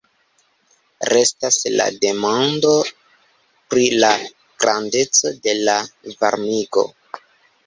[1.09, 2.71] Restas la demando
[3.75, 4.11] pri la
[4.65, 5.77] grandeco de la
[6.25, 6.89] varmigo.